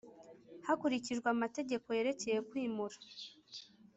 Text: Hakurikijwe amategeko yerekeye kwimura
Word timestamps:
Hakurikijwe 0.67 1.27
amategeko 1.35 1.85
yerekeye 1.97 2.39
kwimura 2.49 2.97